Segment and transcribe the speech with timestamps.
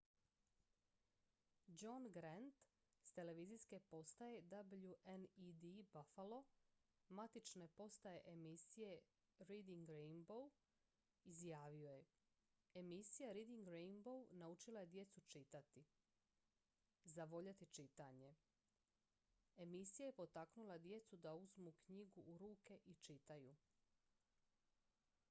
[1.79, 2.61] "john grant
[3.05, 4.41] s televizijske postaje
[4.75, 6.45] wned buffalo
[7.09, 9.01] matične postaje emisije
[9.39, 10.49] reading rainbow
[11.23, 12.05] izjavio je
[12.73, 15.83] "emisija reading rainbow naučila je djecu čitati,...
[17.03, 18.35] zavoljeti čitanje–
[19.57, 23.55] [emisija] je potaknula djecu da uzmu knjigu u ruke i čitaju.""